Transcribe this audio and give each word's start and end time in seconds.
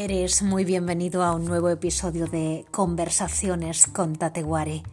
Eres 0.00 0.42
muy 0.42 0.64
bienvenido 0.64 1.24
a 1.24 1.34
un 1.34 1.44
nuevo 1.44 1.70
episodio 1.70 2.28
de 2.28 2.64
Conversaciones 2.70 3.88
con 3.88 4.14
Tatewari. 4.14 4.84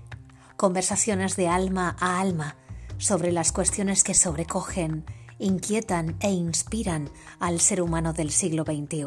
Conversaciones 0.58 1.36
de 1.36 1.48
alma 1.48 1.96
a 2.00 2.20
alma 2.20 2.56
sobre 2.98 3.32
las 3.32 3.52
cuestiones 3.52 4.04
que 4.04 4.16
sobrecogen, 4.16 5.06
inquietan 5.38 6.16
e 6.22 6.32
inspiran 6.32 7.12
al 7.40 7.60
ser 7.60 7.84
humano 7.84 8.14
del 8.14 8.32
siglo 8.32 8.64
XXI. 8.64 9.06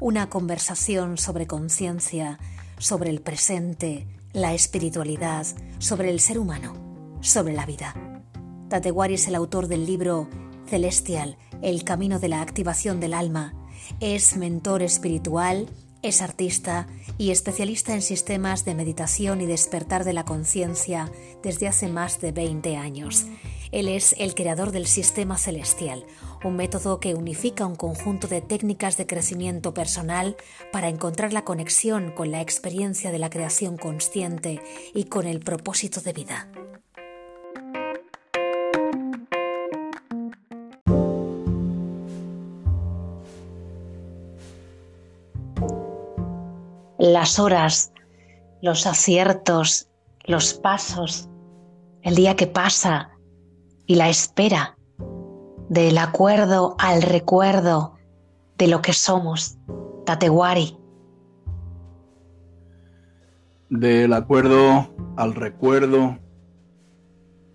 Una 0.00 0.30
conversación 0.30 1.18
sobre 1.18 1.46
conciencia, 1.46 2.38
sobre 2.78 3.10
el 3.10 3.20
presente, 3.20 4.06
la 4.32 4.54
espiritualidad, 4.54 5.46
sobre 5.80 6.08
el 6.08 6.20
ser 6.20 6.38
humano, 6.38 6.72
sobre 7.20 7.52
la 7.52 7.66
vida. 7.66 7.94
Tatewari 8.70 9.16
es 9.16 9.28
el 9.28 9.34
autor 9.34 9.66
del 9.66 9.84
libro 9.84 10.30
Celestial, 10.66 11.36
El 11.60 11.84
camino 11.84 12.20
de 12.20 12.28
la 12.28 12.40
activación 12.40 13.00
del 13.00 13.12
alma. 13.12 13.52
Es 14.00 14.36
mentor 14.36 14.82
espiritual, 14.82 15.68
es 16.02 16.22
artista 16.22 16.86
y 17.18 17.30
especialista 17.30 17.94
en 17.94 18.02
sistemas 18.02 18.64
de 18.64 18.74
meditación 18.74 19.40
y 19.40 19.46
despertar 19.46 20.04
de 20.04 20.14
la 20.14 20.24
conciencia 20.24 21.12
desde 21.42 21.68
hace 21.68 21.88
más 21.88 22.20
de 22.20 22.32
20 22.32 22.76
años. 22.76 23.26
Él 23.72 23.88
es 23.88 24.14
el 24.18 24.34
creador 24.34 24.72
del 24.72 24.86
Sistema 24.86 25.38
Celestial, 25.38 26.04
un 26.42 26.56
método 26.56 26.98
que 26.98 27.14
unifica 27.14 27.66
un 27.66 27.76
conjunto 27.76 28.26
de 28.26 28.40
técnicas 28.40 28.96
de 28.96 29.06
crecimiento 29.06 29.74
personal 29.74 30.36
para 30.72 30.88
encontrar 30.88 31.32
la 31.32 31.44
conexión 31.44 32.10
con 32.12 32.30
la 32.30 32.40
experiencia 32.40 33.12
de 33.12 33.18
la 33.18 33.30
creación 33.30 33.76
consciente 33.76 34.60
y 34.94 35.04
con 35.04 35.26
el 35.26 35.40
propósito 35.40 36.00
de 36.00 36.12
vida. 36.12 36.48
Las 47.12 47.38
horas, 47.38 47.92
los 48.62 48.86
aciertos, 48.86 49.88
los 50.24 50.54
pasos, 50.54 51.28
el 52.02 52.14
día 52.14 52.36
que 52.36 52.46
pasa 52.46 53.10
y 53.86 53.96
la 53.96 54.08
espera 54.08 54.76
del 55.68 55.98
acuerdo 55.98 56.74
al 56.78 57.02
recuerdo 57.02 57.96
de 58.58 58.66
lo 58.66 58.82
que 58.82 58.92
somos, 58.92 59.58
Tatewari. 60.04 60.76
Del 63.68 64.12
acuerdo 64.12 64.90
al 65.16 65.34
recuerdo 65.34 66.18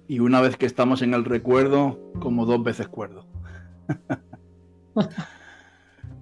y 0.07 0.19
una 0.19 0.39
vez 0.39 0.55
que 0.55 0.65
estamos 0.65 1.01
en 1.01 1.13
el 1.13 1.25
recuerdo, 1.25 1.99
como 2.19 2.45
dos 2.45 2.63
veces 2.63 2.87
cuerdo. 2.87 3.25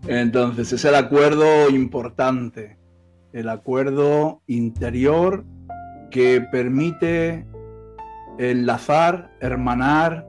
Entonces 0.07 0.73
es 0.73 0.83
el 0.85 0.95
acuerdo 0.95 1.69
importante, 1.69 2.77
el 3.33 3.49
acuerdo 3.49 4.41
interior 4.47 5.43
que 6.11 6.39
permite 6.51 7.45
enlazar, 8.37 9.31
hermanar 9.41 10.27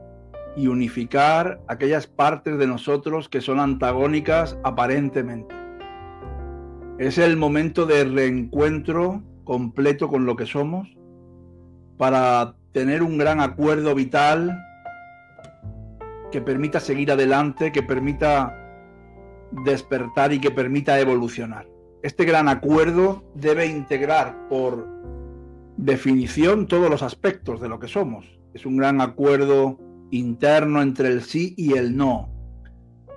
y 0.55 0.67
unificar 0.67 1.61
aquellas 1.67 2.07
partes 2.07 2.57
de 2.57 2.67
nosotros 2.67 3.29
que 3.29 3.41
son 3.41 3.59
antagónicas 3.59 4.57
aparentemente. 4.63 5.53
Es 6.97 7.17
el 7.17 7.37
momento 7.37 7.85
de 7.85 8.05
reencuentro 8.05 9.21
completo 9.43 10.07
con 10.07 10.25
lo 10.25 10.35
que 10.35 10.45
somos 10.45 10.87
para 11.97 12.55
tener 12.71 13.03
un 13.03 13.17
gran 13.17 13.39
acuerdo 13.39 13.93
vital 13.93 14.57
que 16.31 16.41
permita 16.41 16.79
seguir 16.79 17.11
adelante, 17.11 17.71
que 17.71 17.83
permita 17.83 18.53
despertar 19.63 20.33
y 20.33 20.39
que 20.39 20.51
permita 20.51 20.99
evolucionar. 20.99 21.74
Este 22.05 22.23
gran 22.23 22.47
acuerdo 22.49 23.23
debe 23.33 23.65
integrar 23.65 24.47
por 24.47 24.87
definición 25.75 26.67
todos 26.67 26.87
los 26.87 27.01
aspectos 27.01 27.59
de 27.59 27.67
lo 27.67 27.79
que 27.79 27.87
somos. 27.87 28.27
Es 28.53 28.67
un 28.67 28.77
gran 28.77 29.01
acuerdo 29.01 29.79
interno 30.11 30.83
entre 30.83 31.07
el 31.07 31.23
sí 31.23 31.55
y 31.57 31.73
el 31.73 31.97
no, 31.97 32.29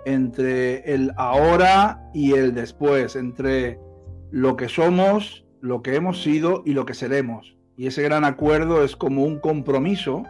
entre 0.07 0.95
el 0.95 1.13
ahora 1.19 2.09
y 2.15 2.33
el 2.33 2.55
después, 2.55 3.15
entre 3.15 3.79
lo 4.31 4.57
que 4.57 4.71
somos, 4.71 5.45
lo 5.61 5.83
que 5.83 5.95
hemos 5.95 6.23
sido 6.23 6.63
y 6.65 6.73
lo 6.73 6.87
que 6.87 6.95
seremos. 6.95 7.59
Y 7.77 7.89
ese 7.89 8.03
gran 8.03 8.25
acuerdo 8.25 8.83
es 8.83 8.97
como 8.97 9.23
un 9.23 9.39
compromiso 9.39 10.23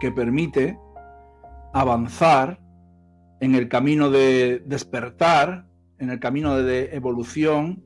que 0.00 0.10
permite 0.10 0.76
avanzar 1.72 2.58
en 3.38 3.54
el 3.54 3.68
camino 3.68 4.10
de 4.10 4.60
despertar 4.66 5.66
en 6.04 6.10
el 6.10 6.20
camino 6.20 6.56
de 6.56 6.94
evolución 6.94 7.82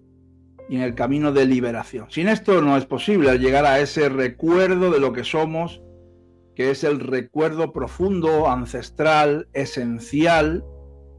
y 0.69 0.77
en 0.77 0.83
el 0.83 0.95
camino 0.95 1.33
de 1.33 1.47
liberación. 1.47 2.11
Sin 2.11 2.29
esto 2.29 2.61
no 2.61 2.77
es 2.77 2.85
posible 2.85 3.39
llegar 3.39 3.65
a 3.65 3.81
ese 3.81 4.09
recuerdo 4.09 4.91
de 4.91 5.01
lo 5.01 5.13
que 5.13 5.25
somos, 5.25 5.81
que 6.55 6.71
es 6.71 6.85
el 6.85 7.01
recuerdo 7.01 7.73
profundo, 7.73 8.51
ancestral, 8.51 9.49
esencial 9.55 10.65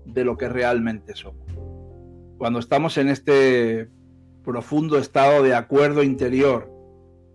de 0.06 0.26
lo 0.26 0.38
que 0.38 0.50
realmente 0.50 1.16
somos. 1.16 1.48
Cuando 2.38 2.60
estamos 2.60 2.98
en 2.98 3.10
este 3.10 3.90
profundo 4.44 4.98
estado 4.98 5.42
de 5.42 5.56
acuerdo 5.56 6.04
interior 6.04 6.72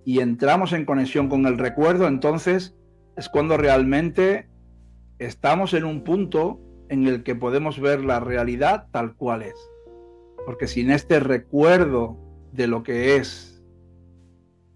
y 0.05 0.21
entramos 0.21 0.73
en 0.73 0.85
conexión 0.85 1.29
con 1.29 1.47
el 1.47 1.59
recuerdo, 1.59 2.07
entonces 2.07 2.77
es 3.17 3.29
cuando 3.29 3.57
realmente 3.57 4.49
estamos 5.19 5.73
en 5.75 5.85
un 5.85 6.05
punto 6.05 6.61
en 6.89 7.07
el 7.07 7.23
que 7.23 7.35
podemos 7.35 7.81
ver 7.81 8.05
la 8.05 8.21
realidad 8.21 8.87
tal 8.91 9.15
cual 9.15 9.43
es. 9.43 9.57
Porque 10.45 10.67
sin 10.67 10.91
este 10.91 11.21
recuerdo 11.21 12.19
de 12.53 12.67
lo 12.67 12.83
que 12.83 13.17
es, 13.17 13.63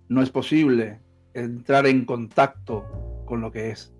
no 0.08 0.22
es 0.22 0.30
posible 0.30 1.00
entrar 1.34 1.86
en 1.86 2.04
contacto 2.04 2.84
con 3.26 3.40
lo 3.40 3.52
que 3.52 3.70
es. 3.70 3.92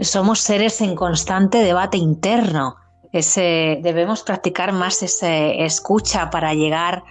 Somos 0.00 0.40
seres 0.40 0.80
en 0.80 0.94
constante 0.94 1.58
debate 1.58 1.96
interno. 1.96 2.76
Ese, 3.12 3.80
debemos 3.82 4.22
practicar 4.22 4.72
más 4.72 5.02
esa 5.02 5.34
escucha 5.34 6.30
para 6.30 6.54
llegar 6.54 7.02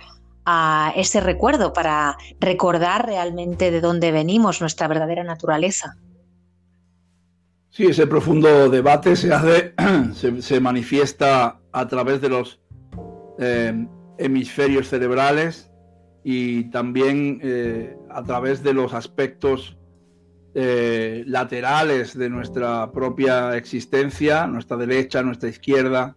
a 0.46 0.94
ese 0.96 1.20
recuerdo, 1.20 1.74
para 1.74 2.16
recordar 2.40 3.06
realmente 3.06 3.70
de 3.72 3.82
dónde 3.82 4.12
venimos, 4.12 4.62
nuestra 4.62 4.88
verdadera 4.88 5.24
naturaleza. 5.24 5.98
Sí, 7.78 7.86
ese 7.86 8.08
profundo 8.08 8.72
debate 8.72 9.16
se 9.16 9.32
hace, 9.32 9.76
se, 10.42 10.60
manifiesta 10.60 11.60
a 11.72 11.88
través 11.88 12.22
de 12.22 12.30
los 12.30 12.60
eh, 13.38 13.86
hemisferios 14.18 14.90
cerebrales 14.90 15.70
y 16.24 16.72
también 16.72 17.40
eh, 17.44 17.96
a 18.10 18.24
través 18.24 18.64
de 18.64 18.74
los 18.74 18.96
aspectos 18.96 19.78
eh, 20.56 21.24
laterales 21.28 22.18
de 22.18 22.32
nuestra 22.32 22.92
propia 22.92 23.56
existencia, 23.56 24.48
nuestra 24.48 24.76
derecha, 24.76 25.22
nuestra 25.22 25.48
izquierda, 25.48 26.16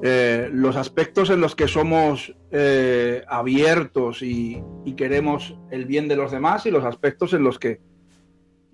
los 0.00 0.76
aspectos 0.76 1.28
en 1.28 1.42
los 1.42 1.54
que 1.54 1.68
somos 1.68 2.34
abiertos 3.28 4.22
y 4.22 4.62
queremos 4.96 5.54
el 5.70 5.84
bien 5.84 6.08
de 6.08 6.16
los 6.16 6.32
demás 6.32 6.64
y 6.64 6.70
los 6.70 6.84
aspectos 6.84 7.34
en 7.34 7.44
los 7.44 7.58
que 7.58 7.82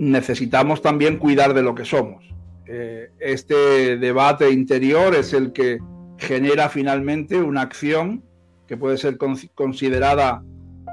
necesitamos 0.03 0.83
también 0.83 1.17
cuidar 1.17 1.55
de 1.55 1.63
lo 1.63 1.77
que 1.77 1.85
somos. 1.85 2.25
Eh, 2.67 3.11
este 3.21 3.97
debate 3.99 4.51
interior 4.51 5.15
es 5.15 5.33
el 5.33 5.53
que 5.53 5.79
genera 6.19 6.69
finalmente 6.69 7.41
una 7.41 7.63
acción 7.63 8.25
que 8.67 8.77
puede 8.77 8.99
ser 8.99 9.17
considerada 9.55 10.43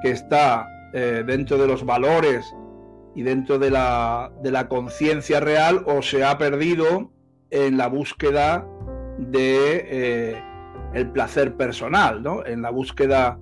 que 0.04 0.12
está 0.12 0.68
eh, 0.94 1.24
dentro 1.26 1.58
de 1.58 1.66
los 1.66 1.86
valores 1.86 2.54
y 3.16 3.24
dentro 3.24 3.58
de 3.58 3.72
la, 3.72 4.32
de 4.44 4.52
la 4.52 4.68
conciencia 4.68 5.40
real 5.40 5.84
o 5.88 6.04
se 6.04 6.24
ha 6.24 6.38
perdido 6.38 7.12
en 7.50 7.78
la 7.78 7.88
búsqueda 7.88 8.68
de 9.18 9.88
eh, 9.90 10.44
el 10.94 11.10
placer 11.12 11.56
personal, 11.56 12.22
¿no? 12.22 12.46
en 12.46 12.62
la 12.62 12.70
búsqueda 12.70 13.40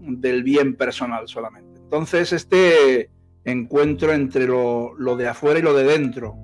del 0.00 0.42
bien 0.42 0.76
personal 0.76 1.26
solamente. 1.26 1.80
Entonces, 1.80 2.34
este, 2.34 3.08
encuentro 3.46 4.12
entre 4.12 4.46
lo, 4.46 5.16
de 5.16 5.28
afuera 5.28 5.58
y 5.58 5.62
lo 5.62 5.72
de 5.72 5.84
dentro. 5.84 6.36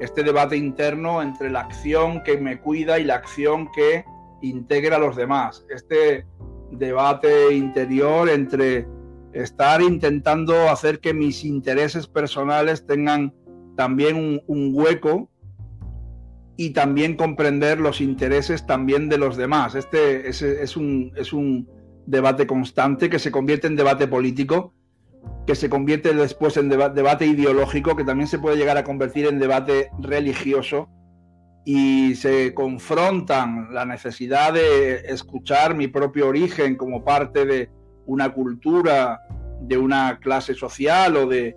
Este 0.00 0.22
debate 0.22 0.56
interno 0.56 1.20
entre 1.20 1.50
la 1.50 1.60
acción 1.60 2.22
que 2.22 2.38
me 2.38 2.60
cuida 2.60 2.98
y 2.98 3.04
la 3.04 3.16
acción 3.16 3.68
que 3.72 4.04
integra 4.40 4.96
a 4.96 5.00
los 5.00 5.16
demás. 5.16 5.66
Este 5.68 6.26
debate 6.70 7.54
interior 7.54 8.28
entre 8.28 8.86
estar 9.32 9.82
intentando 9.82 10.68
hacer 10.70 11.00
que 11.00 11.12
mis 11.12 11.44
intereses 11.44 12.06
personales 12.06 12.86
tengan 12.86 13.34
también 13.76 14.40
un, 14.46 14.70
hueco 14.72 15.28
y 16.56 16.70
también 16.70 17.16
comprender 17.16 17.80
los 17.80 18.00
intereses 18.00 18.64
también 18.64 19.08
de 19.08 19.18
los 19.18 19.36
demás. 19.36 19.74
Este 19.74 20.28
es, 20.28 20.76
un, 20.76 21.12
es 21.16 21.32
un 21.32 21.68
debate 22.06 22.46
constante 22.46 23.10
que 23.10 23.18
se 23.18 23.32
convierte 23.32 23.66
en 23.66 23.74
debate 23.74 24.06
político 24.06 24.72
que 25.46 25.54
se 25.54 25.68
convierte 25.68 26.14
después 26.14 26.56
en 26.56 26.68
debate 26.68 27.26
ideológico, 27.26 27.96
que 27.96 28.04
también 28.04 28.28
se 28.28 28.38
puede 28.38 28.56
llegar 28.56 28.78
a 28.78 28.84
convertir 28.84 29.26
en 29.26 29.38
debate 29.38 29.90
religioso 29.98 30.88
y 31.64 32.14
se 32.16 32.54
confrontan 32.54 33.72
la 33.72 33.84
necesidad 33.84 34.52
de 34.52 34.96
escuchar 35.06 35.74
mi 35.74 35.88
propio 35.88 36.28
origen 36.28 36.76
como 36.76 37.04
parte 37.04 37.46
de 37.46 37.70
una 38.06 38.32
cultura, 38.32 39.20
de 39.60 39.78
una 39.78 40.18
clase 40.20 40.54
social 40.54 41.16
o 41.16 41.26
de 41.26 41.56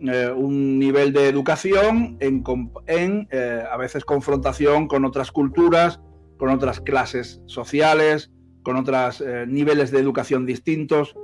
eh, 0.00 0.30
un 0.30 0.78
nivel 0.78 1.14
de 1.14 1.28
educación 1.28 2.18
en, 2.20 3.28
eh, 3.30 3.62
a 3.70 3.76
veces 3.78 4.04
confrontación 4.04 4.88
con 4.88 5.06
otras 5.06 5.32
culturas, 5.32 6.00
con 6.36 6.50
otras 6.50 6.80
clases 6.82 7.40
sociales, 7.46 8.30
con 8.62 8.76
otros 8.76 9.22
eh, 9.22 9.46
niveles 9.48 9.90
de 9.90 10.00
educación 10.00 10.44
distintos, 10.44 11.16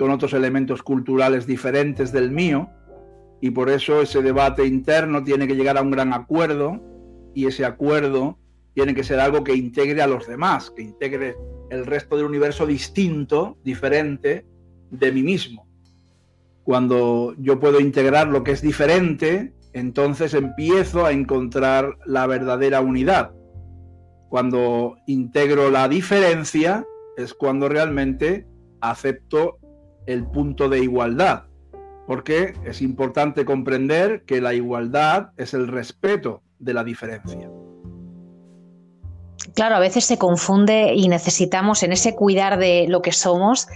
con 0.00 0.10
otros 0.10 0.32
elementos 0.32 0.82
culturales 0.82 1.46
diferentes 1.46 2.10
del 2.10 2.30
mío, 2.30 2.70
y 3.42 3.50
por 3.50 3.68
eso 3.68 4.00
ese 4.00 4.22
debate 4.22 4.64
interno 4.64 5.22
tiene 5.22 5.46
que 5.46 5.54
llegar 5.54 5.76
a 5.76 5.82
un 5.82 5.90
gran 5.90 6.14
acuerdo, 6.14 6.80
y 7.34 7.46
ese 7.46 7.66
acuerdo 7.66 8.38
tiene 8.72 8.94
que 8.94 9.04
ser 9.04 9.20
algo 9.20 9.44
que 9.44 9.54
integre 9.54 10.00
a 10.00 10.06
los 10.06 10.26
demás, 10.26 10.70
que 10.70 10.80
integre 10.80 11.36
el 11.68 11.84
resto 11.84 12.16
del 12.16 12.24
universo 12.24 12.64
distinto, 12.64 13.58
diferente 13.62 14.46
de 14.90 15.12
mí 15.12 15.22
mismo. 15.22 15.68
Cuando 16.64 17.34
yo 17.36 17.60
puedo 17.60 17.78
integrar 17.78 18.28
lo 18.28 18.42
que 18.42 18.52
es 18.52 18.62
diferente, 18.62 19.52
entonces 19.74 20.32
empiezo 20.32 21.04
a 21.04 21.12
encontrar 21.12 21.98
la 22.06 22.26
verdadera 22.26 22.80
unidad. 22.80 23.32
Cuando 24.30 24.96
integro 25.06 25.70
la 25.70 25.90
diferencia 25.90 26.86
es 27.18 27.34
cuando 27.34 27.68
realmente 27.68 28.46
acepto 28.80 29.58
el 30.06 30.26
punto 30.26 30.68
de 30.68 30.80
igualdad, 30.80 31.44
porque 32.06 32.54
es 32.64 32.82
importante 32.82 33.44
comprender 33.44 34.24
que 34.24 34.40
la 34.40 34.54
igualdad 34.54 35.30
es 35.36 35.54
el 35.54 35.68
respeto 35.68 36.42
de 36.58 36.74
la 36.74 36.84
diferencia. 36.84 37.50
Claro, 39.54 39.76
a 39.76 39.80
veces 39.80 40.04
se 40.04 40.18
confunde 40.18 40.94
y 40.94 41.08
necesitamos 41.08 41.82
en 41.82 41.92
ese 41.92 42.14
cuidar 42.14 42.58
de 42.58 42.86
lo 42.88 43.02
que 43.02 43.12
somos, 43.12 43.66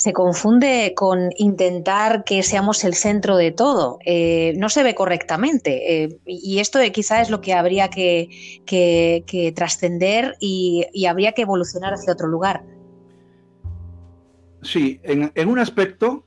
se 0.00 0.14
confunde 0.14 0.94
con 0.96 1.28
intentar 1.36 2.24
que 2.24 2.42
seamos 2.42 2.84
el 2.84 2.94
centro 2.94 3.36
de 3.36 3.52
todo. 3.52 3.98
Eh, 4.06 4.54
no 4.56 4.70
se 4.70 4.82
ve 4.82 4.94
correctamente. 4.94 6.04
Eh, 6.04 6.18
y 6.24 6.58
esto 6.60 6.78
quizá 6.90 7.20
es 7.20 7.28
lo 7.28 7.42
que 7.42 7.52
habría 7.52 7.90
que, 7.90 9.52
trascender 9.54 10.36
y, 10.40 10.86
habría 11.06 11.32
que 11.32 11.42
evolucionar 11.42 11.92
hacia 11.92 12.14
otro 12.14 12.28
lugar. 12.28 12.62
Sí, 14.62 15.00
en, 15.02 15.48
un 15.48 15.58
aspecto 15.58 16.26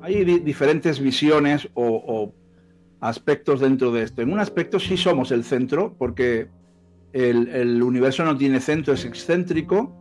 hay 0.00 0.24
diferentes 0.24 1.00
visiones 1.00 1.68
o, 1.74 2.32
aspectos 3.00 3.60
dentro 3.60 3.92
de 3.92 4.02
esto. 4.02 4.22
En 4.22 4.32
un 4.32 4.40
aspecto 4.40 4.78
sí 4.78 4.96
somos 4.96 5.30
el 5.30 5.44
centro, 5.44 5.94
porque 5.98 6.48
el 7.12 7.82
universo 7.82 8.24
no 8.24 8.36
tiene 8.36 8.60
centro, 8.60 8.94
es 8.94 9.04
excéntrico 9.04 9.98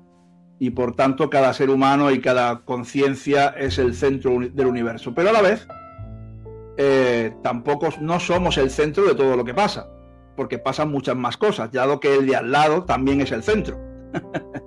y 0.59 0.71
por 0.71 0.95
tanto 0.95 1.30
cada 1.30 1.54
ser 1.54 1.69
humano 1.69 2.12
y 2.12 2.19
cada 2.19 2.59
conciencia 2.65 3.50
es 3.50 3.77
el 3.77 3.94
centro 3.94 4.39
del 4.39 4.68
universo. 4.68 5.13
Pero 5.13 5.30
a 5.30 5.33
la 5.33 5.42
vez, 5.42 5.68
eh, 6.77 7.33
tampoco 7.44 7.89
no 8.01 8.19
somos 8.19 8.57
el 8.57 8.69
centro 8.69 9.06
de 9.06 9.15
todo 9.15 9.36
lo 9.36 9.45
que 9.45 9.53
pasa, 9.53 9.89
porque 10.36 10.57
pasan 10.57 10.89
muchas 10.92 11.15
más 11.15 11.38
cosas, 11.38 11.71
dado 11.71 12.00
que 12.00 12.15
el 12.15 12.25
de 12.25 12.36
al 12.36 12.51
lado 12.51 12.83
también 12.83 13.21
es 13.21 13.31
el 13.31 13.44
centro. 13.44 13.77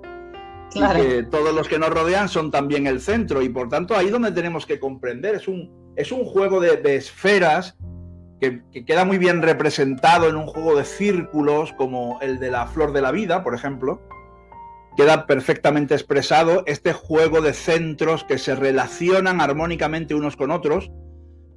Claro. 0.71 1.03
todos 1.29 1.53
los 1.53 1.67
que 1.67 1.77
nos 1.77 1.89
rodean 1.89 2.29
son 2.29 2.49
también 2.49 2.87
el 2.87 3.01
centro. 3.01 3.41
Y 3.41 3.49
por 3.49 3.69
tanto 3.69 3.95
ahí 3.95 4.09
donde 4.09 4.31
tenemos 4.31 4.65
que 4.65 4.79
comprender, 4.79 5.35
es 5.35 5.47
un, 5.47 5.93
es 5.95 6.11
un 6.11 6.23
juego 6.23 6.59
de, 6.59 6.95
esferas 6.95 7.77
que, 8.39 8.61
que, 8.71 8.85
queda 8.85 9.05
muy 9.05 9.17
bien 9.17 9.41
representado 9.41 10.29
en 10.29 10.35
un 10.35 10.47
juego 10.47 10.75
de 10.75 10.85
círculos 10.85 11.73
como 11.73 12.19
el 12.21 12.39
de 12.39 12.51
la 12.51 12.67
flor 12.67 12.93
de 12.93 13.01
la 13.01 13.11
vida, 13.11 13.43
por 13.43 13.53
ejemplo, 13.53 14.01
queda 14.97 15.25
perfectamente 15.25 15.93
expresado 15.93 16.63
este 16.65 16.93
juego 16.93 17.41
de 17.41 17.53
centros 17.53 18.23
que 18.23 18.37
se 18.37 18.55
relacionan 18.55 19.41
armónicamente 19.41 20.15
unos 20.15 20.35
con 20.35 20.51
otros, 20.51 20.91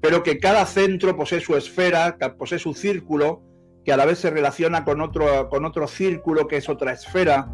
pero 0.01 0.23
que 0.23 0.39
cada 0.39 0.67
centro 0.67 1.17
posee 1.17 1.41
su 1.41 1.57
esfera, 1.57 2.17
posee 2.39 2.59
su 2.59 2.75
círculo, 2.75 3.43
que 3.85 3.93
a 3.93 3.97
la 3.97 4.07
vez 4.07 4.19
se 4.19 4.31
relaciona 4.31 4.85
con 4.85 5.01
otro, 5.01 5.49
con 5.49 5.65
otro 5.65 5.87
círculo 5.87 6.47
que 6.47 6.59
es 6.59 6.69
otra 6.69 6.93
esfera, 6.93 7.49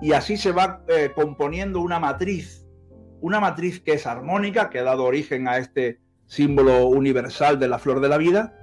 y 0.00 0.12
así 0.12 0.36
se 0.36 0.52
va 0.52 0.82
eh, 0.88 1.12
componiendo 1.14 1.80
una 1.80 1.98
matriz, 1.98 2.66
una 3.20 3.40
matriz 3.40 3.80
que 3.80 3.94
es 3.94 4.06
armónica, 4.06 4.70
que 4.70 4.78
ha 4.78 4.84
dado 4.84 5.04
origen 5.04 5.48
a 5.48 5.58
este 5.58 6.00
símbolo 6.26 6.86
universal 6.86 7.58
de 7.58 7.68
la 7.68 7.78
flor 7.78 8.00
de 8.00 8.08
la 8.08 8.18
vida, 8.18 8.54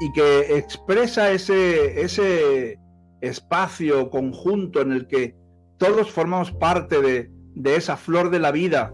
y 0.00 0.12
que 0.12 0.56
expresa 0.56 1.30
ese, 1.30 2.00
ese 2.00 2.78
espacio 3.20 4.10
conjunto 4.10 4.80
en 4.80 4.92
el 4.92 5.06
que 5.06 5.34
todos 5.78 6.10
formamos 6.10 6.52
parte 6.52 7.00
de, 7.00 7.30
esa 7.76 7.96
flor 7.96 8.30
de 8.30 8.38
la 8.38 8.50
vida 8.50 8.92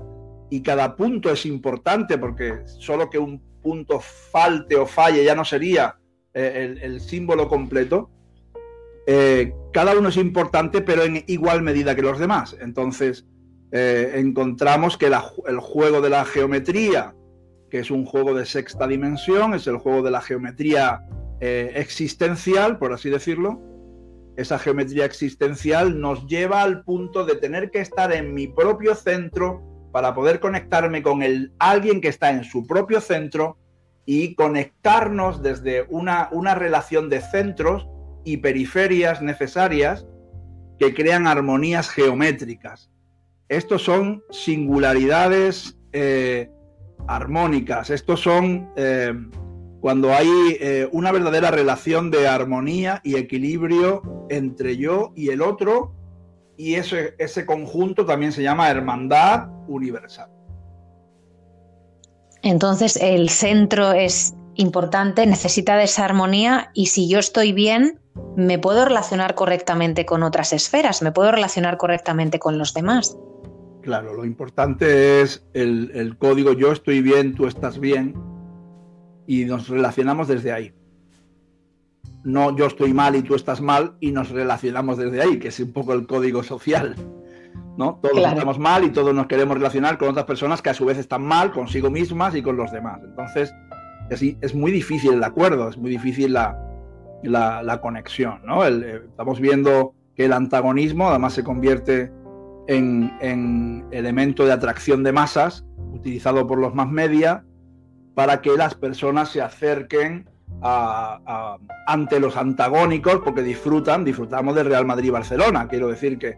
y 0.50 0.62
cada 0.62 0.96
punto 0.96 1.30
es 1.30 1.46
importante 1.46 2.18
porque 2.18 2.60
solo 2.66 3.08
que 3.08 3.18
un 3.18 3.40
punto 3.62 4.00
falte 4.00 4.76
o 4.76 4.86
falle 4.86 5.24
ya 5.24 5.34
no 5.34 5.44
sería 5.44 5.96
eh, 6.34 6.76
el, 6.80 7.00
símbolo 7.00 7.48
completo. 7.48 8.10
Eh, 9.06 9.52
cada 9.72 9.96
uno 9.98 10.08
es 10.08 10.16
importante, 10.16 10.80
pero 10.80 11.02
en 11.02 11.24
igual 11.26 11.62
medida 11.62 11.94
que 11.94 12.02
los 12.02 12.18
demás. 12.18 12.56
Entonces, 12.60 13.26
eh, 13.72 14.12
encontramos 14.16 14.96
que 14.96 15.06
el 15.06 15.60
juego 15.60 16.00
de 16.00 16.10
la 16.10 16.24
geometría, 16.24 17.14
que 17.70 17.78
es 17.80 17.90
un 17.90 18.04
juego 18.04 18.34
de 18.34 18.46
sexta 18.46 18.86
dimensión, 18.86 19.54
es 19.54 19.66
el 19.66 19.78
juego 19.78 20.02
de 20.02 20.10
la 20.10 20.20
geometría 20.20 21.02
existencial, 21.42 22.78
por 22.78 22.92
así 22.92 23.08
decirlo, 23.08 23.58
esa 24.36 24.58
geometría 24.58 25.04
existencial 25.04 26.00
nos 26.00 26.26
lleva 26.26 26.62
al 26.62 26.82
punto 26.82 27.24
de 27.24 27.36
tener 27.36 27.70
que 27.70 27.80
estar 27.80 28.12
en 28.12 28.32
mi 28.32 28.46
propio 28.46 28.94
centro 28.94 29.62
para 29.92 30.14
poder 30.14 30.40
conectarme 30.40 31.02
con 31.02 31.22
el 31.22 31.52
alguien 31.58 32.00
que 32.00 32.08
está 32.08 32.30
en 32.30 32.44
su 32.44 32.66
propio 32.66 33.00
centro 33.00 33.58
y 34.06 34.34
conectarnos 34.34 35.42
desde 35.42 35.84
una, 35.90 36.28
una 36.32 36.54
relación 36.54 37.10
de 37.10 37.20
centros 37.20 37.86
y 38.24 38.38
periferias 38.38 39.22
necesarias 39.22 40.06
que 40.78 40.94
crean 40.94 41.26
armonías 41.26 41.88
geométricas. 41.88 42.90
Estos 43.48 43.82
son 43.82 44.22
singularidades 44.30 45.78
eh, 45.92 46.50
armónicas, 47.06 47.90
estos 47.90 48.20
son 48.20 48.70
eh, 48.76 49.12
cuando 49.80 50.12
hay 50.12 50.28
eh, 50.60 50.88
una 50.92 51.10
verdadera 51.12 51.50
relación 51.50 52.10
de 52.10 52.28
armonía 52.28 53.00
y 53.02 53.16
equilibrio 53.16 54.26
entre 54.28 54.76
yo 54.76 55.12
y 55.16 55.30
el 55.30 55.42
otro, 55.42 55.94
y 56.56 56.74
ese, 56.74 57.14
ese 57.18 57.46
conjunto 57.46 58.04
también 58.04 58.32
se 58.32 58.42
llama 58.42 58.70
hermandad 58.70 59.48
universal. 59.66 60.30
Entonces 62.42 62.96
el 63.00 63.30
centro 63.30 63.92
es 63.92 64.34
importante, 64.54 65.26
necesita 65.26 65.76
de 65.76 65.84
esa 65.84 66.04
armonía 66.04 66.70
y 66.74 66.86
si 66.86 67.08
yo 67.08 67.18
estoy 67.18 67.52
bien, 67.52 67.99
me 68.36 68.58
puedo 68.58 68.84
relacionar 68.84 69.34
correctamente 69.34 70.04
con 70.04 70.22
otras 70.22 70.52
esferas, 70.52 71.02
me 71.02 71.12
puedo 71.12 71.30
relacionar 71.30 71.76
correctamente 71.76 72.38
con 72.38 72.58
los 72.58 72.74
demás. 72.74 73.16
Claro, 73.82 74.14
lo 74.14 74.24
importante 74.24 75.22
es 75.22 75.46
el, 75.54 75.90
el 75.94 76.18
código 76.18 76.52
yo 76.52 76.72
estoy 76.72 77.00
bien, 77.00 77.34
tú 77.34 77.46
estás 77.46 77.78
bien, 77.78 78.14
y 79.26 79.44
nos 79.44 79.68
relacionamos 79.68 80.28
desde 80.28 80.52
ahí. 80.52 80.74
No 82.24 82.54
yo 82.56 82.66
estoy 82.66 82.92
mal 82.92 83.16
y 83.16 83.22
tú 83.22 83.34
estás 83.34 83.60
mal 83.60 83.96
y 84.00 84.12
nos 84.12 84.30
relacionamos 84.30 84.98
desde 84.98 85.22
ahí, 85.22 85.38
que 85.38 85.48
es 85.48 85.60
un 85.60 85.72
poco 85.72 85.94
el 85.94 86.06
código 86.06 86.42
social. 86.42 86.96
¿no? 87.78 87.98
Todos 88.02 88.18
estamos 88.18 88.58
mal 88.58 88.84
y 88.84 88.90
todos 88.90 89.14
nos 89.14 89.26
queremos 89.26 89.56
relacionar 89.56 89.96
con 89.96 90.08
otras 90.08 90.26
personas 90.26 90.60
que 90.60 90.70
a 90.70 90.74
su 90.74 90.84
vez 90.84 90.98
están 90.98 91.22
mal 91.22 91.52
consigo 91.52 91.90
mismas 91.90 92.34
y 92.34 92.42
con 92.42 92.56
los 92.56 92.70
demás. 92.72 93.00
Entonces, 93.02 93.54
es, 94.10 94.22
es 94.40 94.54
muy 94.54 94.70
difícil 94.72 95.14
el 95.14 95.24
acuerdo, 95.24 95.68
es 95.68 95.78
muy 95.78 95.90
difícil 95.90 96.34
la, 96.34 96.58
la, 97.22 97.80
conexión. 97.80 98.40
¿no? 98.44 98.66
Eh, 98.66 99.02
estamos 99.08 99.40
viendo 99.40 99.94
que 100.14 100.24
el 100.26 100.32
antagonismo 100.32 101.08
además 101.08 101.34
se 101.34 101.44
convierte 101.44 102.12
en, 102.68 103.12
en 103.20 103.86
elemento 103.90 104.44
de 104.44 104.52
atracción 104.52 105.02
de 105.02 105.12
masas 105.12 105.64
utilizado 105.92 106.46
por 106.46 106.58
los 106.58 106.74
más 106.74 106.88
media 106.88 107.44
para 108.14 108.40
que 108.40 108.56
las 108.56 108.74
personas 108.74 109.30
se 109.30 109.40
acerquen 109.40 110.28
ante 110.62 112.20
los 112.20 112.36
antagónicos 112.36 113.20
porque 113.24 113.42
disfrutan, 113.42 114.04
disfrutamos 114.04 114.54
del 114.54 114.66
Real 114.66 114.84
Madrid-Barcelona. 114.84 115.68
Quiero 115.68 115.88
decir 115.88 116.18
que 116.18 116.36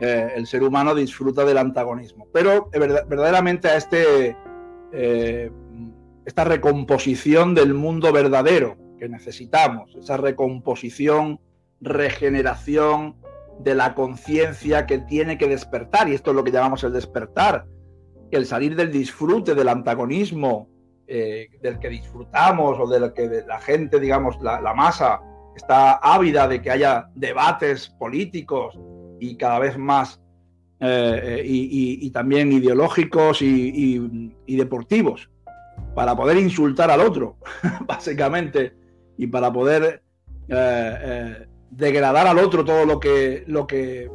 eh, 0.00 0.32
el 0.34 0.46
ser 0.46 0.64
humano 0.64 0.94
disfruta 0.94 1.44
del 1.44 1.58
antagonismo. 1.58 2.26
Pero 2.32 2.68
eh, 2.72 2.78
verdaderamente 2.78 3.68
a 3.68 3.76
este, 3.76 4.36
esta 6.24 6.44
recomposición 6.44 7.54
del 7.54 7.74
mundo 7.74 8.12
verdadero 8.12 8.76
necesitamos, 9.08 9.94
esa 9.94 10.16
recomposición, 10.16 11.40
regeneración 11.80 13.16
de 13.60 13.74
la 13.74 13.94
conciencia 13.94 14.86
que 14.86 14.98
tiene 14.98 15.38
que 15.38 15.48
despertar, 15.48 16.08
y 16.08 16.14
esto 16.14 16.30
es 16.30 16.36
lo 16.36 16.44
que 16.44 16.50
llamamos 16.50 16.84
el 16.84 16.92
despertar, 16.92 17.66
el 18.30 18.46
salir 18.46 18.74
del 18.76 18.90
disfrute 18.90 19.54
del 19.54 19.68
antagonismo 19.68 20.68
eh, 21.06 21.48
del 21.60 21.78
que 21.78 21.90
disfrutamos 21.90 22.78
o 22.80 22.86
del 22.86 23.12
que 23.12 23.44
la 23.46 23.60
gente, 23.60 24.00
digamos, 24.00 24.40
la, 24.40 24.74
masa 24.74 25.20
está 25.54 25.96
ávida 25.96 26.48
de 26.48 26.62
que 26.62 26.70
haya 26.70 27.10
debates 27.14 27.90
políticos 27.90 28.78
y 29.20 29.36
cada 29.36 29.58
vez 29.58 29.76
más 29.76 30.20
eh, 30.80 31.42
y, 31.44 32.10
también 32.10 32.50
ideológicos 32.52 33.42
y, 33.42 34.32
deportivos 34.46 35.30
para 35.94 36.16
poder 36.16 36.38
insultar 36.38 36.90
al 36.90 37.00
otro, 37.00 37.36
básicamente, 37.86 38.74
y 39.16 39.26
para 39.26 39.52
poder 39.52 40.02
eh, 40.48 40.98
eh, 41.02 41.46
degradar 41.70 42.26
al 42.26 42.38
otro 42.38 42.64
todo 42.64 42.84
lo 42.84 43.00
que, 43.00 43.44
lo 43.46 43.66
que 43.66 44.10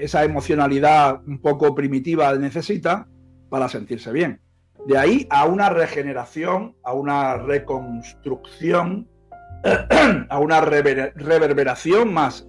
esa 0.00 0.24
emocionalidad 0.24 1.22
un 1.26 1.40
poco 1.40 1.74
primitiva 1.74 2.34
necesita 2.34 3.08
para 3.50 3.68
sentirse 3.68 4.12
bien. 4.12 4.40
De 4.86 4.98
ahí 4.98 5.26
a 5.30 5.44
una 5.46 5.68
regeneración, 5.68 6.76
a 6.82 6.92
una 6.92 7.36
reconstrucción, 7.36 9.08
a 10.28 10.38
una 10.38 10.60
reverberación 10.60 12.12
más, 12.12 12.48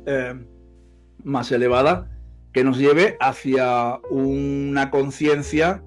más 1.24 1.52
elevada 1.52 2.10
que 2.54 2.64
nos 2.64 2.78
lleve 2.78 3.18
hacia 3.20 4.00
una 4.10 4.92
conciencia 4.92 5.84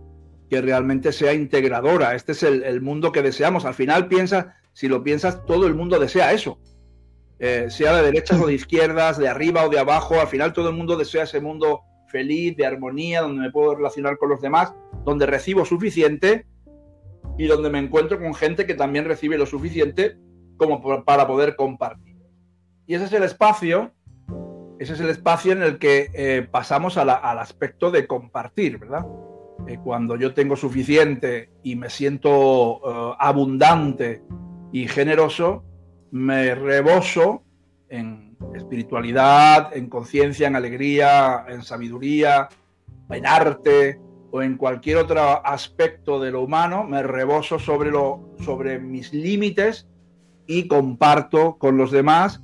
que 0.50 0.60
realmente 0.60 1.12
sea 1.12 1.32
integradora. 1.32 2.14
Este 2.14 2.32
es 2.32 2.42
el, 2.42 2.80
mundo 2.80 3.12
que 3.12 3.22
deseamos. 3.22 3.64
Al 3.64 3.74
final 3.74 4.08
piensa, 4.08 4.56
si 4.76 4.88
lo 4.88 5.02
piensas, 5.02 5.42
todo 5.46 5.66
el 5.66 5.74
mundo 5.74 5.98
desea 5.98 6.34
eso. 6.34 6.58
Eh, 7.38 7.68
sea 7.70 7.96
de 7.96 8.02
derechas 8.02 8.38
o 8.38 8.46
de 8.46 8.52
izquierdas, 8.52 9.16
de 9.16 9.26
arriba 9.26 9.64
o 9.64 9.70
de 9.70 9.78
abajo, 9.78 10.20
al 10.20 10.28
final 10.28 10.52
todo 10.52 10.68
el 10.68 10.76
mundo 10.76 10.98
desea 10.98 11.22
ese 11.22 11.40
mundo 11.40 11.80
feliz, 12.08 12.54
de 12.58 12.66
armonía, 12.66 13.22
donde 13.22 13.40
me 13.40 13.50
puedo 13.50 13.74
relacionar 13.74 14.18
con 14.18 14.28
los 14.28 14.42
demás, 14.42 14.74
donde 15.06 15.24
recibo 15.24 15.64
suficiente 15.64 16.44
y 17.38 17.46
donde 17.46 17.70
me 17.70 17.78
encuentro 17.78 18.20
con 18.20 18.34
gente 18.34 18.66
que 18.66 18.74
también 18.74 19.06
recibe 19.06 19.38
lo 19.38 19.46
suficiente 19.46 20.18
como 20.58 20.82
para 21.06 21.26
poder 21.26 21.56
compartir. 21.56 22.18
Y 22.86 22.96
ese 22.96 23.06
es 23.06 23.12
el 23.14 23.22
espacio 23.22 23.92
ese 24.78 24.92
es 24.92 25.00
el 25.00 25.08
espacio 25.08 25.52
en 25.52 25.62
el 25.62 25.78
que 25.78 26.10
eh, 26.12 26.46
pasamos 26.50 26.98
al 26.98 27.08
aspecto 27.08 27.90
de 27.90 28.06
compartir, 28.06 28.76
¿verdad? 28.76 29.06
Eh, 29.66 29.78
cuando 29.82 30.16
yo 30.16 30.34
tengo 30.34 30.54
suficiente 30.54 31.50
y 31.62 31.76
me 31.76 31.88
siento 31.88 32.80
eh, 32.84 33.16
abundante 33.18 34.22
y 34.76 34.88
generoso, 34.88 35.64
me 36.10 36.54
reboso 36.54 37.42
en 37.88 38.36
espiritualidad, 38.54 39.74
en 39.74 39.88
conciencia, 39.88 40.48
en 40.48 40.54
alegría, 40.54 41.46
en 41.48 41.62
sabiduría, 41.62 42.50
en 43.08 43.26
arte 43.26 43.98
o 44.30 44.42
en 44.42 44.58
cualquier 44.58 44.98
otro 44.98 45.46
aspecto 45.46 46.20
de 46.20 46.30
lo 46.30 46.42
humano, 46.42 46.84
me 46.84 47.02
reboso 47.02 47.58
sobre, 47.58 47.90
lo, 47.90 48.34
sobre 48.44 48.78
mis 48.78 49.14
límites 49.14 49.88
y 50.46 50.68
comparto 50.68 51.56
con 51.56 51.78
los 51.78 51.90
demás 51.90 52.42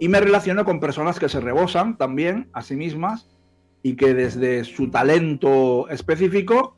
y 0.00 0.08
me 0.08 0.18
relaciono 0.18 0.64
con 0.64 0.80
personas 0.80 1.20
que 1.20 1.28
se 1.28 1.38
rebosan 1.38 1.96
también 1.96 2.50
a 2.54 2.62
sí 2.62 2.74
mismas 2.74 3.28
y 3.84 3.94
que 3.94 4.14
desde 4.14 4.64
su 4.64 4.90
talento 4.90 5.88
específico 5.90 6.76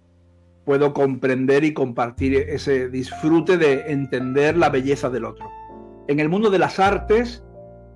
puedo 0.71 0.93
comprender 0.93 1.65
y 1.65 1.75
compartir 1.75 2.33
ese 2.33 2.89
disfrute 2.89 3.59
de 3.59 3.91
entender 3.91 4.57
la 4.57 4.69
belleza 4.69 5.11
del 5.11 5.25
otro. 5.25 5.51
En 6.07 6.21
el 6.21 6.29
mundo 6.29 6.49
de 6.49 6.61
las 6.61 6.79
artes 6.79 7.43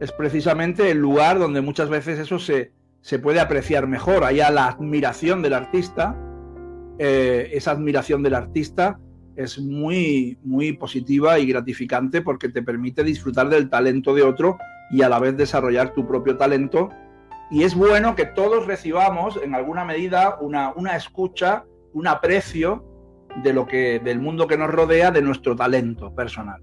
es 0.01 0.11
precisamente 0.11 0.91
el 0.91 0.99
lugar 0.99 1.39
donde 1.39 1.61
muchas 1.61 1.89
veces 1.89 2.19
eso 2.19 2.41
se, 2.41 2.73
se 3.01 3.21
puede 3.21 3.39
apreciar 3.39 3.87
mejor. 3.87 4.25
Allá 4.25 4.51
la 4.51 4.67
admiración 4.67 5.41
del 5.41 5.55
artista, 5.55 6.19
eh, 6.99 7.51
esa 7.53 7.71
admiración 7.71 8.25
del 8.25 8.35
artista 8.35 8.99
es 9.37 9.61
muy, 9.61 10.37
muy 10.43 10.73
positiva 10.73 11.39
y 11.39 11.47
gratificante 11.47 12.23
porque 12.23 12.49
te 12.49 12.61
permite 12.61 13.05
disfrutar 13.05 13.51
del 13.51 13.71
talento 13.71 14.17
de 14.17 14.23
otro 14.23 14.59
y 14.91 15.03
a 15.03 15.09
la 15.09 15.21
vez 15.21 15.37
desarrollar 15.37 15.95
tu 15.95 16.09
propio 16.09 16.37
talento. 16.37 16.89
Y 17.53 17.63
es 17.63 17.77
bueno 17.77 18.17
que 18.17 18.27
todos 18.27 18.67
recibamos 18.67 19.39
en 19.41 19.55
alguna 19.55 19.85
medida 19.85 20.39
una, 20.41 20.73
una 20.75 20.97
escucha, 20.97 21.67
un 21.95 22.07
aprecio 22.07 22.85
de 23.43 23.53
lo 23.53 23.67
que, 23.67 23.99
del 23.99 24.21
mundo 24.21 24.47
que 24.47 24.59
nos 24.59 24.71
rodea, 24.71 25.11
de 25.11 25.23
nuestro 25.23 25.57
talento 25.57 26.15
personal. 26.15 26.63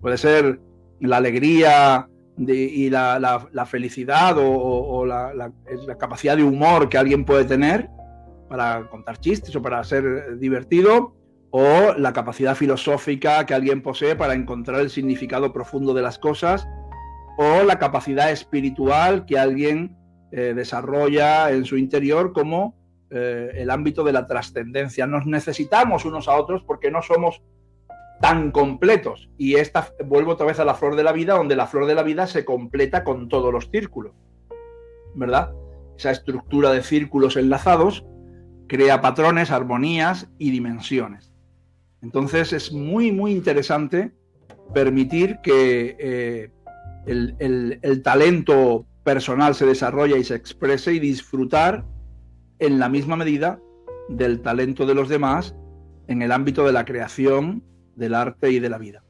Puede 0.00 0.16
ser 0.16 0.60
la 1.00 1.18
alegría 1.18 2.08
y 2.38 2.88
la, 2.88 3.66
felicidad 3.66 4.36
o, 4.38 5.04
la, 5.04 5.34
la, 5.34 5.52
capacidad 5.98 6.36
de 6.36 6.44
humor 6.44 6.88
que 6.88 6.98
alguien 6.98 7.24
puede 7.24 7.44
tener 7.44 7.88
para 8.48 8.88
contar 8.88 9.18
chistes 9.18 9.54
o 9.54 9.60
para 9.60 9.82
ser 9.84 10.38
divertido, 10.38 11.14
o 11.50 11.94
la 11.96 12.12
capacidad 12.12 12.54
filosófica 12.54 13.44
que 13.46 13.54
alguien 13.54 13.82
posee 13.82 14.16
para 14.16 14.34
encontrar 14.34 14.80
el 14.80 14.90
significado 14.90 15.52
profundo 15.52 15.94
de 15.94 16.02
las 16.02 16.18
cosas 16.18 16.68
o 17.38 17.62
la 17.62 17.78
capacidad 17.78 18.30
espiritual 18.30 19.24
que 19.24 19.38
alguien 19.38 19.96
eh, 20.30 20.52
desarrolla 20.54 21.50
en 21.50 21.64
su 21.64 21.76
interior 21.78 22.32
como 22.32 22.77
eh, 23.10 23.50
el 23.54 23.70
ámbito 23.70 24.04
de 24.04 24.12
la 24.12 24.26
trascendencia. 24.26 25.06
Nos 25.06 25.26
necesitamos 25.26 26.04
unos 26.04 26.28
a 26.28 26.36
otros 26.36 26.62
porque 26.62 26.90
no 26.90 27.02
somos 27.02 27.42
tan 28.20 28.50
completos. 28.50 29.30
Y 29.38 29.54
esta, 29.54 29.92
vuelvo 30.04 30.32
otra 30.32 30.46
vez 30.46 30.58
a 30.60 30.64
la 30.64 30.74
flor 30.74 30.96
de 30.96 31.04
la 31.04 31.12
vida, 31.12 31.34
donde 31.34 31.56
la 31.56 31.66
flor 31.66 31.86
de 31.86 31.94
la 31.94 32.02
vida 32.02 32.26
se 32.26 32.44
completa 32.44 33.04
con 33.04 33.28
todos 33.28 33.52
los 33.52 33.70
círculos. 33.70 34.12
¿Verdad? 35.14 35.52
Esa 35.96 36.10
estructura 36.10 36.70
de 36.70 36.82
círculos 36.82 37.36
enlazados 37.36 38.04
crea 38.68 39.00
patrones, 39.00 39.50
armonías 39.50 40.28
y 40.38 40.50
dimensiones. 40.50 41.32
Entonces 42.02 42.52
es 42.52 42.72
muy, 42.72 43.10
muy 43.10 43.32
interesante 43.32 44.12
permitir 44.72 45.38
que 45.42 45.96
eh, 45.98 46.50
el, 47.06 48.02
talento 48.02 48.86
personal 49.02 49.54
se 49.54 49.66
desarrolla 49.66 50.16
y 50.16 50.24
se 50.24 50.34
exprese 50.34 50.92
y 50.92 50.98
disfrutar 50.98 51.84
en 52.58 52.78
la 52.78 52.88
misma 52.88 53.16
medida 53.16 53.60
del 54.08 54.40
talento 54.40 54.86
de 54.86 54.94
los 54.94 55.08
demás 55.08 55.54
en 56.06 56.22
el 56.22 56.32
ámbito 56.32 56.64
de 56.64 56.72
la 56.72 56.84
creación, 56.84 57.62
del 57.94 58.14
arte 58.14 58.50
y 58.50 58.58
de 58.58 58.70
la 58.70 58.78
vida. 58.78 59.04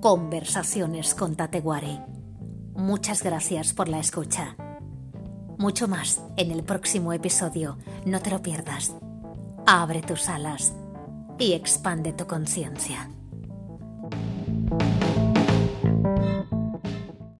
Conversaciones 0.00 1.14
con 1.14 1.34
Tateguari. 1.34 2.00
Muchas 2.74 3.22
gracias 3.24 3.72
por 3.72 3.88
la 3.88 3.98
escucha. 3.98 4.56
Mucho 5.58 5.88
más 5.88 6.22
en 6.36 6.50
el 6.52 6.62
próximo 6.62 7.12
episodio. 7.12 7.78
No 8.04 8.20
te 8.20 8.30
lo 8.30 8.42
pierdas. 8.42 8.94
Abre 9.66 10.02
tus 10.02 10.28
alas 10.28 10.74
y 11.38 11.52
expande 11.52 12.12
tu 12.12 12.26
conciencia. 12.26 13.08